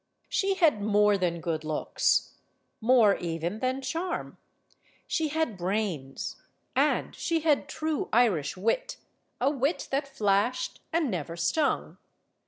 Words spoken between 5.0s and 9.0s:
She had brains, and she had true Irish wit;